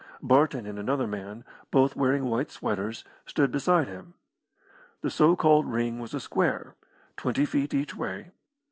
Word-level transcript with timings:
Barton 0.23 0.65
and 0.65 0.79
another 0.79 1.05
man, 1.05 1.43
both 1.69 1.95
wearing 1.95 2.25
white 2.25 2.49
sweaters, 2.49 3.03
stood 3.27 3.51
beside 3.51 3.87
him. 3.87 4.15
The 5.01 5.11
so 5.11 5.35
called 5.35 5.71
ring 5.71 5.99
was 5.99 6.15
a 6.15 6.19
square, 6.19 6.73
twenty 7.17 7.45
feet 7.45 7.71
each 7.71 7.95
way. 7.95 8.31